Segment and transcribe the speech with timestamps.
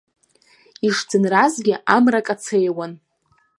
[0.87, 2.93] Ишӡынразгьы, амра кацеиуан.